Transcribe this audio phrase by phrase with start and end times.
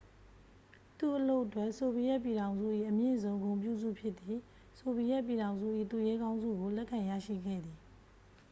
[0.97, 4.39] "သူ့အလုပ်အတွက် ဆိုဗီယက်ပြည်ထောင်စု၏ အမြင့်ဆုံ ဂုဏ်ပြုဆု ဖြစ်သည့်
[4.77, 7.77] "ဆိုဗီယက်ပြည်ထောင်စု၏ သူရဲကောင်း" ဆုကို လက်ခံရရှိခဲ့သည်။